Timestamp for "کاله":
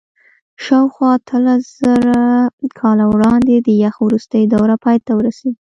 2.79-3.05